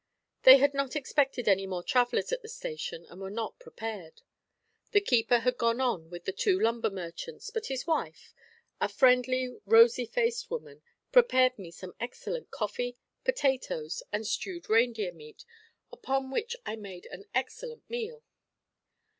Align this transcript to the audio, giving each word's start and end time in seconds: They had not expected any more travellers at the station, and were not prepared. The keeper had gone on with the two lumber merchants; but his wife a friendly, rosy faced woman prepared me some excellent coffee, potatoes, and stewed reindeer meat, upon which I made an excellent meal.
They 0.41 0.57
had 0.57 0.73
not 0.73 0.95
expected 0.95 1.47
any 1.47 1.67
more 1.67 1.83
travellers 1.83 2.31
at 2.31 2.41
the 2.41 2.47
station, 2.49 3.05
and 3.05 3.21
were 3.21 3.29
not 3.29 3.59
prepared. 3.59 4.23
The 4.93 4.99
keeper 4.99 5.41
had 5.41 5.59
gone 5.59 5.79
on 5.79 6.09
with 6.09 6.25
the 6.25 6.31
two 6.31 6.59
lumber 6.59 6.89
merchants; 6.89 7.51
but 7.51 7.67
his 7.67 7.85
wife 7.85 8.33
a 8.79 8.89
friendly, 8.89 9.59
rosy 9.63 10.07
faced 10.07 10.49
woman 10.49 10.81
prepared 11.11 11.59
me 11.59 11.69
some 11.69 11.93
excellent 11.99 12.49
coffee, 12.49 12.97
potatoes, 13.23 14.01
and 14.11 14.25
stewed 14.25 14.71
reindeer 14.71 15.11
meat, 15.13 15.45
upon 15.91 16.31
which 16.31 16.55
I 16.65 16.77
made 16.77 17.05
an 17.11 17.25
excellent 17.35 17.87
meal. 17.87 18.23